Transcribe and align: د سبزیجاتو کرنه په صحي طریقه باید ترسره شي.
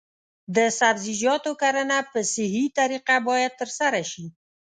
د 0.55 0.57
سبزیجاتو 0.79 1.51
کرنه 1.61 1.97
په 2.11 2.19
صحي 2.33 2.65
طریقه 2.79 3.15
باید 3.27 3.51
ترسره 3.61 4.01
شي. 4.11 4.25